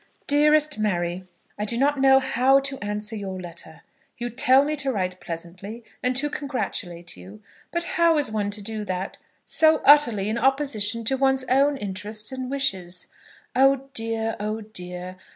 DEAREST 0.25 0.79
MARY, 0.79 1.25
I 1.59 1.65
do 1.65 1.77
not 1.77 1.99
know 1.99 2.17
how 2.19 2.59
to 2.61 2.79
answer 2.79 3.15
your 3.15 3.39
letter. 3.39 3.83
You 4.17 4.31
tell 4.31 4.63
me 4.63 4.75
to 4.77 4.91
write 4.91 5.19
pleasantly, 5.19 5.83
and 6.01 6.15
to 6.15 6.27
congratulate 6.27 7.15
you; 7.15 7.39
but 7.71 7.83
how 7.83 8.17
is 8.17 8.31
one 8.31 8.49
to 8.49 8.63
do 8.63 8.83
that 8.85 9.19
so 9.45 9.79
utterly 9.85 10.27
in 10.27 10.39
opposition 10.39 11.03
to 11.03 11.17
one's 11.17 11.43
own 11.43 11.77
interests 11.77 12.31
and 12.31 12.49
wishes? 12.49 13.09
Oh 13.55 13.89
dear, 13.93 14.35
oh 14.39 14.61
dear! 14.61 15.17